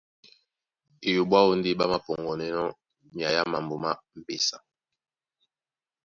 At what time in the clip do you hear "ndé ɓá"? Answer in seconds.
1.59-1.85